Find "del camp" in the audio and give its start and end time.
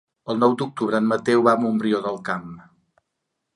2.09-2.51